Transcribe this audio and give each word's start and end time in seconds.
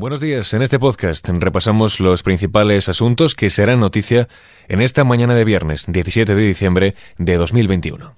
Buenos 0.00 0.20
días. 0.22 0.54
En 0.54 0.62
este 0.62 0.78
podcast 0.78 1.28
repasamos 1.28 2.00
los 2.00 2.22
principales 2.22 2.88
asuntos 2.88 3.34
que 3.34 3.50
serán 3.50 3.80
noticia 3.80 4.28
en 4.66 4.80
esta 4.80 5.04
mañana 5.04 5.34
de 5.34 5.44
viernes 5.44 5.84
17 5.86 6.34
de 6.34 6.40
diciembre 6.40 6.94
de 7.18 7.36
2021. 7.36 8.16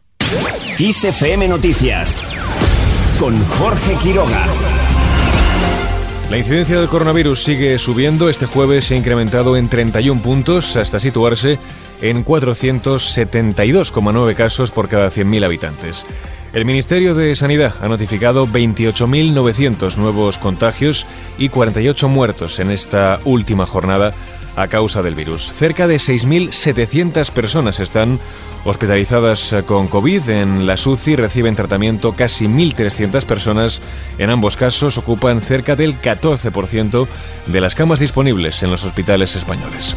XFM 0.78 1.48
Noticias 1.48 2.14
con 3.18 3.44
Jorge 3.44 3.96
Quiroga. 3.96 4.46
La 6.30 6.38
incidencia 6.38 6.78
del 6.78 6.86
coronavirus 6.86 7.42
sigue 7.42 7.76
subiendo. 7.80 8.28
Este 8.28 8.46
jueves 8.46 8.84
se 8.84 8.94
ha 8.94 8.98
incrementado 8.98 9.56
en 9.56 9.68
31 9.68 10.22
puntos 10.22 10.76
hasta 10.76 11.00
situarse 11.00 11.58
en 12.00 12.24
472,9 12.24 14.36
casos 14.36 14.70
por 14.70 14.88
cada 14.88 15.08
100.000 15.08 15.44
habitantes. 15.44 16.06
El 16.52 16.66
Ministerio 16.66 17.14
de 17.14 17.34
Sanidad 17.34 17.74
ha 17.80 17.88
notificado 17.88 18.46
28.900 18.46 19.96
nuevos 19.96 20.36
contagios 20.36 21.06
y 21.38 21.48
48 21.48 22.10
muertos 22.10 22.58
en 22.58 22.70
esta 22.70 23.20
última 23.24 23.64
jornada 23.64 24.12
a 24.54 24.68
causa 24.68 25.00
del 25.00 25.14
virus. 25.14 25.50
Cerca 25.50 25.86
de 25.86 25.96
6.700 25.96 27.30
personas 27.30 27.80
están 27.80 28.20
hospitalizadas 28.66 29.54
con 29.64 29.88
COVID. 29.88 30.28
En 30.28 30.66
la 30.66 30.76
SUCI 30.76 31.16
reciben 31.16 31.56
tratamiento 31.56 32.12
casi 32.12 32.46
1.300 32.46 33.24
personas. 33.24 33.80
En 34.18 34.28
ambos 34.28 34.58
casos 34.58 34.98
ocupan 34.98 35.40
cerca 35.40 35.74
del 35.74 36.02
14% 36.02 37.08
de 37.46 37.60
las 37.62 37.74
camas 37.74 37.98
disponibles 37.98 38.62
en 38.62 38.70
los 38.70 38.84
hospitales 38.84 39.36
españoles. 39.36 39.96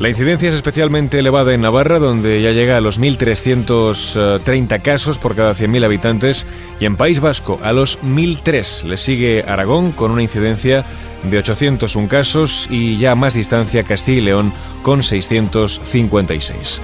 La 0.00 0.08
incidencia 0.08 0.48
es 0.48 0.56
especialmente 0.56 1.20
elevada 1.20 1.54
en 1.54 1.60
Navarra, 1.60 2.00
donde 2.00 2.42
ya 2.42 2.50
llega 2.50 2.76
a 2.76 2.80
los 2.80 3.00
1.330 3.00 4.82
casos 4.82 5.20
por 5.20 5.36
cada 5.36 5.54
100.000 5.54 5.84
habitantes, 5.84 6.46
y 6.80 6.86
en 6.86 6.96
País 6.96 7.20
Vasco 7.20 7.60
a 7.62 7.72
los 7.72 8.00
1.003. 8.02 8.82
Le 8.82 8.96
sigue 8.96 9.44
Aragón 9.46 9.92
con 9.92 10.10
una 10.10 10.22
incidencia 10.22 10.84
de 11.22 11.38
801 11.38 12.08
casos 12.08 12.66
y 12.70 12.98
ya 12.98 13.12
a 13.12 13.14
más 13.14 13.34
distancia 13.34 13.84
Castilla 13.84 14.18
y 14.18 14.22
León 14.22 14.52
con 14.82 15.04
656. 15.04 16.80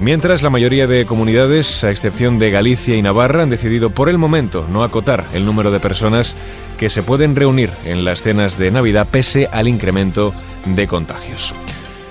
Mientras 0.00 0.42
la 0.42 0.50
mayoría 0.50 0.86
de 0.86 1.06
comunidades, 1.06 1.82
a 1.82 1.90
excepción 1.90 2.38
de 2.38 2.50
Galicia 2.50 2.96
y 2.96 3.02
Navarra, 3.02 3.42
han 3.42 3.50
decidido 3.50 3.90
por 3.90 4.08
el 4.08 4.18
momento 4.18 4.66
no 4.70 4.84
acotar 4.84 5.24
el 5.34 5.44
número 5.44 5.72
de 5.72 5.80
personas 5.80 6.36
que 6.78 6.88
se 6.88 7.02
pueden 7.02 7.34
reunir 7.34 7.70
en 7.84 8.04
las 8.04 8.22
cenas 8.22 8.58
de 8.58 8.70
Navidad 8.70 9.08
pese 9.10 9.48
al 9.52 9.66
incremento 9.66 10.32
de 10.66 10.86
contagios. 10.86 11.54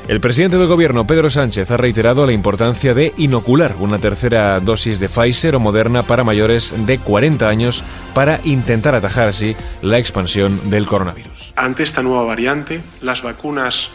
El 0.05 0.19
presidente 0.19 0.57
del 0.57 0.67
gobierno, 0.67 1.07
Pedro 1.07 1.29
Sánchez, 1.29 1.71
ha 1.71 1.77
reiterado 1.77 2.25
la 2.25 2.33
importancia 2.33 2.93
de 2.93 3.13
inocular 3.15 3.77
una 3.79 3.99
tercera 3.99 4.59
dosis 4.59 4.99
de 4.99 5.07
Pfizer 5.07 5.55
o 5.55 5.61
Moderna 5.61 6.03
para 6.03 6.25
mayores 6.25 6.73
de 6.85 6.99
40 6.99 7.47
años 7.47 7.85
para 8.13 8.41
intentar 8.43 8.95
atajar 8.95 9.29
así 9.29 9.55
la 9.81 9.99
expansión 9.99 10.69
del 10.69 10.87
coronavirus. 10.87 11.53
Ante 11.55 11.83
esta 11.83 12.01
nueva 12.01 12.25
variante, 12.25 12.81
las 12.99 13.21
vacunas 13.21 13.91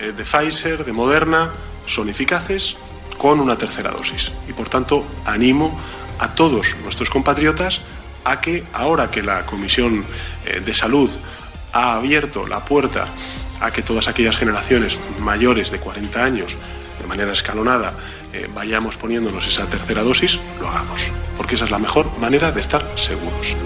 eh, 0.00 0.12
de 0.16 0.24
Pfizer, 0.24 0.84
de 0.84 0.92
Moderna, 0.92 1.50
son 1.86 2.08
eficaces 2.08 2.76
con 3.16 3.38
una 3.38 3.56
tercera 3.56 3.92
dosis. 3.92 4.32
Y 4.48 4.52
por 4.54 4.68
tanto, 4.68 5.06
animo 5.26 5.78
a 6.18 6.34
todos 6.34 6.74
nuestros 6.82 7.08
compatriotas 7.08 7.82
a 8.24 8.40
que 8.40 8.64
ahora 8.72 9.12
que 9.12 9.22
la 9.22 9.46
Comisión 9.46 10.04
eh, 10.44 10.58
de 10.58 10.74
Salud 10.74 11.08
ha 11.72 11.94
abierto 11.94 12.48
la 12.48 12.64
puerta 12.64 13.06
a 13.62 13.70
que 13.70 13.82
todas 13.82 14.08
aquellas 14.08 14.36
generaciones 14.36 14.98
mayores 15.20 15.70
de 15.70 15.78
40 15.78 16.22
años, 16.22 16.58
de 17.00 17.06
manera 17.06 17.32
escalonada, 17.32 17.94
eh, 18.32 18.48
vayamos 18.52 18.96
poniéndonos 18.96 19.46
esa 19.46 19.66
tercera 19.66 20.02
dosis, 20.02 20.40
lo 20.60 20.68
hagamos, 20.68 21.08
porque 21.36 21.54
esa 21.54 21.64
es 21.64 21.70
la 21.70 21.78
mejor 21.78 22.06
manera 22.18 22.50
de 22.50 22.60
estar 22.60 22.84
seguros. 22.96 23.56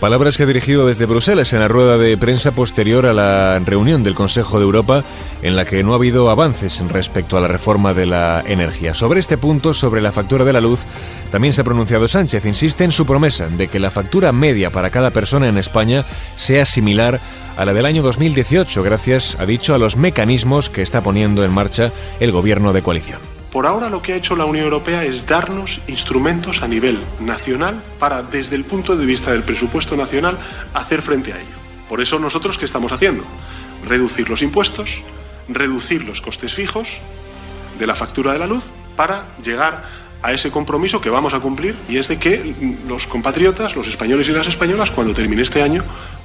Palabras 0.00 0.38
que 0.38 0.44
ha 0.44 0.46
dirigido 0.46 0.86
desde 0.86 1.04
Bruselas 1.04 1.52
en 1.52 1.60
la 1.60 1.68
rueda 1.68 1.98
de 1.98 2.16
prensa 2.16 2.52
posterior 2.52 3.04
a 3.04 3.12
la 3.12 3.58
reunión 3.58 4.02
del 4.02 4.14
Consejo 4.14 4.58
de 4.58 4.64
Europa 4.64 5.04
en 5.42 5.56
la 5.56 5.66
que 5.66 5.82
no 5.82 5.92
ha 5.92 5.96
habido 5.96 6.30
avances 6.30 6.82
respecto 6.88 7.36
a 7.36 7.40
la 7.42 7.48
reforma 7.48 7.92
de 7.92 8.06
la 8.06 8.42
energía. 8.46 8.94
Sobre 8.94 9.20
este 9.20 9.36
punto, 9.36 9.74
sobre 9.74 10.00
la 10.00 10.10
factura 10.10 10.46
de 10.46 10.54
la 10.54 10.62
luz, 10.62 10.86
también 11.30 11.52
se 11.52 11.60
ha 11.60 11.64
pronunciado 11.64 12.08
Sánchez. 12.08 12.46
Insiste 12.46 12.82
en 12.82 12.92
su 12.92 13.04
promesa 13.04 13.50
de 13.50 13.68
que 13.68 13.78
la 13.78 13.90
factura 13.90 14.32
media 14.32 14.70
para 14.70 14.88
cada 14.88 15.10
persona 15.10 15.48
en 15.48 15.58
España 15.58 16.06
sea 16.34 16.64
similar 16.64 17.20
a 17.58 17.66
la 17.66 17.74
del 17.74 17.84
año 17.84 18.02
2018, 18.02 18.82
gracias, 18.82 19.36
ha 19.38 19.44
dicho, 19.44 19.74
a 19.74 19.78
los 19.78 19.98
mecanismos 19.98 20.70
que 20.70 20.80
está 20.80 21.02
poniendo 21.02 21.44
en 21.44 21.52
marcha 21.52 21.92
el 22.20 22.32
gobierno 22.32 22.72
de 22.72 22.80
coalición. 22.80 23.39
Por 23.50 23.66
ahora 23.66 23.90
lo 23.90 24.00
que 24.00 24.12
ha 24.12 24.16
hecho 24.16 24.36
la 24.36 24.44
Unión 24.44 24.64
Europea 24.64 25.04
es 25.04 25.26
darnos 25.26 25.80
instrumentos 25.88 26.62
a 26.62 26.68
nivel 26.68 27.00
nacional 27.18 27.82
para, 27.98 28.22
desde 28.22 28.54
el 28.54 28.64
punto 28.64 28.96
de 28.96 29.04
vista 29.04 29.32
del 29.32 29.42
presupuesto 29.42 29.96
nacional, 29.96 30.38
hacer 30.72 31.02
frente 31.02 31.32
a 31.32 31.36
ello. 31.36 31.56
Por 31.88 32.00
eso 32.00 32.20
nosotros, 32.20 32.58
¿qué 32.58 32.64
estamos 32.64 32.92
haciendo? 32.92 33.24
Reducir 33.88 34.30
los 34.30 34.42
impuestos, 34.42 35.02
reducir 35.48 36.04
los 36.04 36.20
costes 36.20 36.54
fijos 36.54 37.00
de 37.78 37.86
la 37.88 37.96
factura 37.96 38.32
de 38.32 38.38
la 38.38 38.46
luz 38.46 38.70
para 38.94 39.26
llegar 39.42 39.88
a 40.22 40.32
ese 40.32 40.52
compromiso 40.52 41.00
que 41.00 41.10
vamos 41.10 41.34
a 41.34 41.40
cumplir 41.40 41.74
y 41.88 41.96
es 41.96 42.06
de 42.06 42.18
que 42.18 42.54
los 42.86 43.08
compatriotas, 43.08 43.74
los 43.74 43.88
españoles 43.88 44.28
y 44.28 44.32
las 44.32 44.46
españolas, 44.46 44.92
cuando 44.92 45.12
termine 45.12 45.42
este 45.42 45.62
año, 45.62 45.82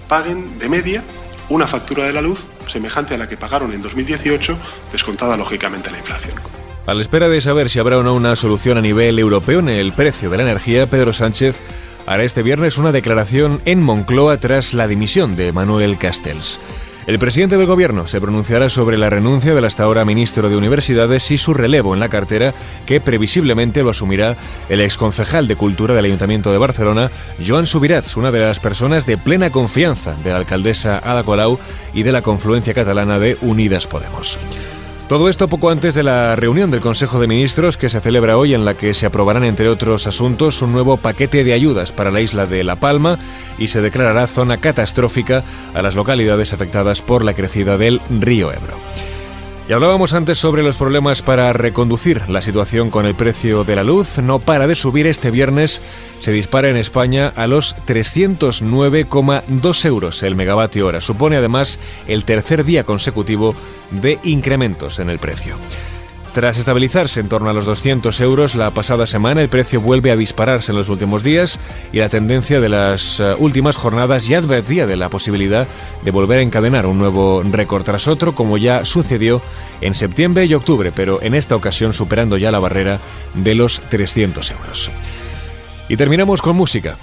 paguen 0.07 0.59
de 0.59 0.69
media 0.69 1.03
una 1.49 1.65
factura 1.65 2.03
de 2.03 2.13
la 2.13 2.21
luz 2.21 2.45
semejante 2.67 3.15
a 3.15 3.17
la 3.17 3.27
que 3.27 3.37
pagaron 3.37 3.71
en 3.73 3.81
2018, 3.81 4.57
descontada 4.91 5.37
lógicamente 5.37 5.89
la 5.89 5.97
inflación. 5.97 6.64
A 6.85 6.93
la 6.93 7.01
espera 7.01 7.29
de 7.29 7.41
saber 7.41 7.71
si 7.71 7.79
habrá 7.79 7.97
o 7.97 8.03
no 8.03 8.13
una 8.13 8.35
solución 8.35 8.77
a 8.77 8.81
nivel 8.81 9.17
europeo 9.17 9.59
en 9.59 9.69
el 9.69 9.91
precio 9.91 10.29
de 10.29 10.37
la 10.37 10.43
energía, 10.43 10.85
Pedro 10.85 11.13
Sánchez 11.13 11.59
hará 12.05 12.23
este 12.23 12.43
viernes 12.43 12.77
una 12.77 12.91
declaración 12.91 13.59
en 13.65 13.81
Moncloa 13.81 14.37
tras 14.37 14.75
la 14.75 14.87
dimisión 14.87 15.35
de 15.35 15.51
Manuel 15.51 15.97
Castells. 15.97 16.59
El 17.07 17.17
presidente 17.17 17.57
del 17.57 17.65
gobierno 17.65 18.07
se 18.07 18.21
pronunciará 18.21 18.69
sobre 18.69 18.99
la 18.99 19.09
renuncia 19.09 19.55
del 19.55 19.65
hasta 19.65 19.83
ahora 19.83 20.05
ministro 20.05 20.47
de 20.47 20.57
Universidades 20.57 21.29
y 21.31 21.39
su 21.39 21.55
relevo 21.55 21.95
en 21.95 21.99
la 21.99 22.09
cartera, 22.09 22.53
que 22.85 23.01
previsiblemente 23.01 23.81
lo 23.81 23.89
asumirá 23.89 24.37
el 24.69 24.81
exconcejal 24.81 25.47
de 25.47 25.55
Cultura 25.55 25.95
del 25.95 26.05
Ayuntamiento 26.05 26.51
de 26.51 26.59
Barcelona, 26.59 27.09
Joan 27.45 27.65
Subirats, 27.65 28.15
una 28.15 28.31
de 28.31 28.41
las 28.41 28.59
personas 28.59 29.07
de 29.07 29.17
plena 29.17 29.51
confianza 29.51 30.15
de 30.23 30.31
la 30.31 30.37
alcaldesa 30.37 30.99
Ada 31.03 31.23
Colau 31.23 31.57
y 31.95 32.03
de 32.03 32.11
la 32.11 32.21
confluencia 32.21 32.75
catalana 32.75 33.17
de 33.17 33.37
Unidas 33.41 33.87
Podemos. 33.87 34.39
Todo 35.07 35.29
esto 35.29 35.47
poco 35.47 35.69
antes 35.69 35.93
de 35.93 36.01
la 36.01 36.35
reunión 36.35 36.71
del 36.71 36.79
Consejo 36.79 37.19
de 37.19 37.27
Ministros 37.27 37.77
que 37.77 37.89
se 37.89 38.01
celebra 38.01 38.39
hoy 38.39 38.55
en 38.55 38.65
la 38.65 38.73
que 38.73 38.95
se 38.95 39.05
aprobarán, 39.05 39.43
entre 39.43 39.69
otros 39.69 40.07
asuntos, 40.07 40.63
un 40.63 40.73
nuevo 40.73 40.97
paquete 40.97 41.43
de 41.43 41.53
ayudas 41.53 41.91
para 41.91 42.09
la 42.09 42.21
isla 42.21 42.47
de 42.47 42.63
La 42.63 42.77
Palma 42.77 43.19
y 43.59 43.67
se 43.67 43.81
declarará 43.81 44.25
zona 44.25 44.57
catastrófica 44.57 45.43
a 45.75 45.83
las 45.83 45.93
localidades 45.93 46.53
afectadas 46.53 47.03
por 47.03 47.23
la 47.23 47.35
crecida 47.35 47.77
del 47.77 48.01
río 48.09 48.51
Ebro. 48.51 48.77
Y 49.67 49.73
hablábamos 49.73 50.13
antes 50.13 50.37
sobre 50.37 50.61
los 50.61 50.77
problemas 50.77 51.23
para 51.23 51.51
reconducir 51.51 52.29
la 52.29 52.43
situación 52.43 52.91
con 52.91 53.07
el 53.07 53.15
precio 53.15 53.63
de 53.63 53.75
la 53.75 53.83
luz. 53.83 54.19
No 54.19 54.37
para 54.37 54.67
de 54.67 54.75
subir 54.75 55.07
este 55.07 55.31
viernes. 55.31 55.81
Se 56.19 56.31
dispara 56.31 56.69
en 56.69 56.77
España 56.77 57.33
a 57.35 57.47
los 57.47 57.75
309,2 57.87 59.85
euros 59.85 60.21
el 60.21 60.35
megavatio 60.35 60.85
hora. 60.85 61.01
Supone 61.01 61.37
además 61.37 61.79
el 62.07 62.25
tercer 62.25 62.63
día 62.63 62.83
consecutivo 62.83 63.55
de 63.89 64.19
incrementos 64.23 64.99
en 64.99 65.09
el 65.09 65.17
precio. 65.17 65.55
Tras 66.35 66.57
estabilizarse 66.57 67.21
en 67.21 67.29
torno 67.29 67.49
a 67.49 67.53
los 67.53 67.65
200 67.65 68.19
euros 68.19 68.55
la 68.55 68.71
pasada 68.71 69.07
semana, 69.07 69.41
el 69.41 69.47
precio 69.47 69.79
vuelve 69.79 70.11
a 70.11 70.17
dispararse 70.17 70.73
en 70.73 70.77
los 70.77 70.89
últimos 70.89 71.23
días 71.23 71.61
y 71.93 71.99
la 71.99 72.09
tendencia 72.09 72.59
de 72.59 72.67
las 72.67 73.21
eh, 73.21 73.35
últimas 73.37 73.77
jornadas 73.77 74.27
ya 74.27 74.39
advertía 74.39 74.85
de 74.85 74.97
la 74.97 75.07
posibilidad 75.07 75.65
de 76.03 76.11
volver 76.11 76.39
a 76.39 76.41
encadenar 76.41 76.87
un 76.87 76.97
nuevo 76.97 77.41
récord 77.49 77.85
tras 77.85 78.09
otro, 78.09 78.35
como 78.35 78.57
ya 78.57 78.83
sucedió 78.83 79.41
en 79.79 79.95
septiembre 79.95 80.43
y 80.43 80.53
octubre, 80.53 80.91
pero 80.93 81.21
en 81.21 81.35
esta 81.35 81.55
ocasión 81.55 81.93
superando 81.93 82.35
ya 82.35 82.51
la 82.51 82.59
barrera 82.59 82.99
de 83.33 83.55
los 83.55 83.79
300 83.87 84.51
euros. 84.51 84.91
Y 85.87 85.95
terminamos 85.95 86.41
con 86.41 86.57
música. 86.57 86.97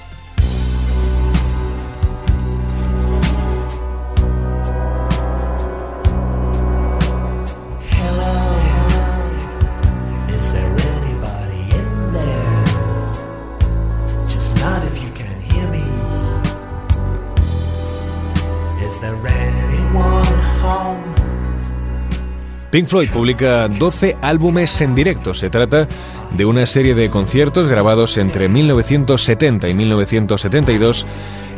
Pink 22.72 22.88
Floyd 22.88 23.10
publica 23.10 23.68
12 23.68 24.16
álbumes 24.22 24.80
en 24.80 24.94
directo. 24.94 25.34
Se 25.34 25.50
trata 25.50 25.86
de 26.34 26.46
una 26.46 26.64
serie 26.64 26.94
de 26.94 27.10
conciertos 27.10 27.68
grabados 27.68 28.16
entre 28.16 28.48
1970 28.48 29.68
y 29.68 29.74
1972 29.74 31.06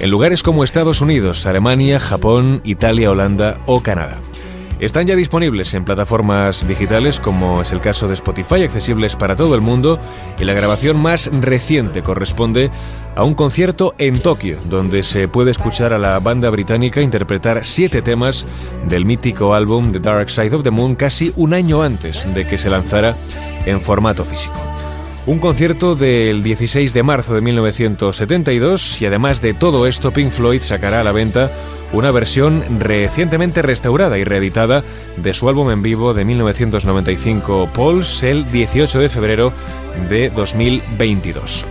en 0.00 0.10
lugares 0.10 0.42
como 0.42 0.64
Estados 0.64 1.00
Unidos, 1.00 1.46
Alemania, 1.46 2.00
Japón, 2.00 2.62
Italia, 2.64 3.12
Holanda 3.12 3.60
o 3.64 3.80
Canadá. 3.80 4.18
Están 4.80 5.06
ya 5.06 5.16
disponibles 5.16 5.74
en 5.74 5.84
plataformas 5.84 6.66
digitales 6.66 7.20
como 7.20 7.62
es 7.62 7.72
el 7.72 7.80
caso 7.80 8.08
de 8.08 8.14
Spotify, 8.14 8.64
accesibles 8.64 9.16
para 9.16 9.36
todo 9.36 9.54
el 9.54 9.60
mundo, 9.60 9.98
y 10.38 10.44
la 10.44 10.52
grabación 10.52 11.00
más 11.00 11.30
reciente 11.40 12.02
corresponde 12.02 12.70
a 13.16 13.24
un 13.24 13.34
concierto 13.34 13.94
en 13.98 14.20
Tokio, 14.20 14.58
donde 14.64 15.02
se 15.02 15.28
puede 15.28 15.52
escuchar 15.52 15.92
a 15.92 15.98
la 15.98 16.18
banda 16.18 16.50
británica 16.50 17.00
interpretar 17.00 17.64
siete 17.64 18.02
temas 18.02 18.46
del 18.88 19.04
mítico 19.04 19.54
álbum 19.54 19.92
The 19.92 20.00
Dark 20.00 20.30
Side 20.30 20.54
of 20.54 20.64
the 20.64 20.70
Moon 20.70 20.94
casi 20.96 21.32
un 21.36 21.54
año 21.54 21.82
antes 21.82 22.32
de 22.34 22.46
que 22.46 22.58
se 22.58 22.70
lanzara 22.70 23.16
en 23.66 23.80
formato 23.80 24.24
físico. 24.24 24.54
Un 25.26 25.38
concierto 25.38 25.94
del 25.94 26.42
16 26.42 26.92
de 26.92 27.02
marzo 27.02 27.34
de 27.34 27.40
1972 27.40 29.00
y 29.00 29.06
además 29.06 29.40
de 29.40 29.54
todo 29.54 29.86
esto 29.86 30.10
Pink 30.10 30.30
Floyd 30.30 30.60
sacará 30.60 31.00
a 31.00 31.04
la 31.04 31.12
venta 31.12 31.50
una 31.94 32.10
versión 32.10 32.62
recientemente 32.80 33.62
restaurada 33.62 34.18
y 34.18 34.24
reeditada 34.24 34.82
de 35.16 35.34
su 35.34 35.48
álbum 35.48 35.70
en 35.70 35.82
vivo 35.82 36.12
de 36.12 36.24
1995 36.24 37.70
Pulse 37.72 38.30
el 38.30 38.50
18 38.50 38.98
de 38.98 39.08
febrero 39.08 39.52
de 40.08 40.30
2022. 40.30 41.64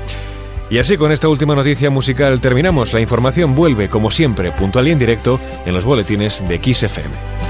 Y 0.69 0.79
así 0.79 0.97
con 0.97 1.11
esta 1.11 1.27
última 1.27 1.55
noticia 1.55 1.89
musical 1.89 2.41
terminamos. 2.41 2.93
La 2.93 3.01
información 3.01 3.53
vuelve 3.53 3.89
como 3.89 4.09
siempre 4.09 4.51
puntual 4.51 4.87
y 4.87 4.91
en 4.91 4.99
directo 4.99 5.39
en 5.65 5.73
los 5.73 5.85
boletines 5.85 6.41
de 6.47 6.57
XFM. 6.57 7.42